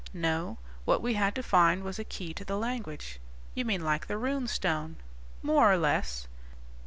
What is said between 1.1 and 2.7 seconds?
had to find was a key to the